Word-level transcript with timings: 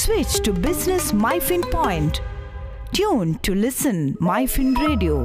Switch 0.00 0.40
to 0.44 0.52
Business 0.54 1.12
MyFin 1.12 1.70
Point. 1.70 2.22
Tune 2.94 3.38
to 3.40 3.54
listen 3.54 4.14
MyFin 4.14 4.74
Radio. 4.78 5.16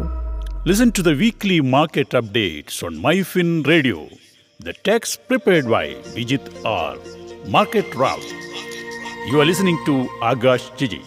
Listen 0.66 0.92
to 0.92 1.01
the 1.01 1.16
weekly 1.16 1.62
market 1.62 2.09
updates 2.09 2.83
on 2.83 2.98
MyFin 2.98 3.66
Radio. 3.66 4.09
The 4.59 4.74
text 4.74 5.25
prepared 5.30 5.69
by 5.69 5.93
Bijith 6.14 6.66
R. 6.66 6.98
Market 7.50 7.96
Route. 7.96 8.34
You 9.30 9.39
are 9.39 9.46
listening 9.46 9.80
to 9.86 10.09
Agash 10.21 10.76
Gigi. 10.76 11.02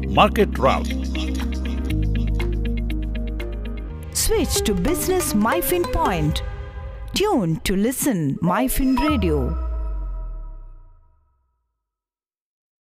Market 0.10 0.60
Route. 0.60 0.90
Switch 4.12 4.62
to 4.66 4.74
Business 4.74 5.34
MyFin 5.34 5.90
Point. 5.94 6.44
Tune 7.14 7.62
to 7.62 7.78
listen 7.78 8.38
MyFin 8.42 9.00
Radio. 9.00 9.71